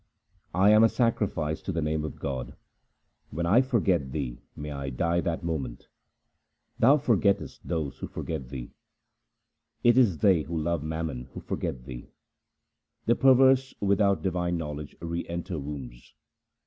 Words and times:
I 0.55 0.71
am 0.71 0.83
a 0.83 0.89
sacrifice 0.89 1.61
to 1.61 1.71
the 1.71 1.79
name 1.79 2.03
of 2.03 2.15
God; 2.17 2.55
When 3.29 3.45
I 3.45 3.61
forget 3.61 4.11
Thee 4.11 4.41
may 4.55 4.71
I 4.71 4.89
die 4.89 5.21
that 5.21 5.43
moment! 5.43 5.89
Thou 6.79 6.97
forgettest 6.97 7.67
those 7.67 7.99
who 7.99 8.07
forget 8.07 8.49
Thee— 8.49 8.71
It 9.83 9.99
is 9.99 10.17
they 10.17 10.41
who 10.41 10.57
love 10.57 10.81
mammon 10.81 11.25
who 11.35 11.39
forget 11.39 11.85
Thee— 11.85 12.09
The 13.05 13.15
perverse 13.15 13.75
without 13.79 14.23
divine 14.23 14.57
knowledge 14.57 14.95
re 15.01 15.23
enter 15.27 15.59
wombs. 15.59 16.15